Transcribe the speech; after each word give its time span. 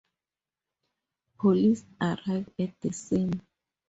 Police 1.37 1.85
arrived 2.01 2.53
at 2.59 2.73
the 2.81 2.91
scene. 2.91 3.39